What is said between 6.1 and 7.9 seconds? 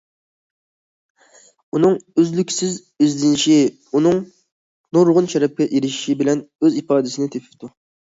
بىلەن ئۆز ئىپادىسىنى تېپىپتۇ.